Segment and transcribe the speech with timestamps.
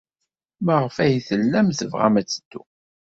[0.65, 2.69] Maɣef ay tellam tebɣam ad teddum?